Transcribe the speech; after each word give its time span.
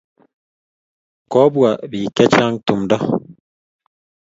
Kopwa 1.31 1.69
piik 1.89 2.09
chechang' 2.17 2.61
tumndo 2.65 2.97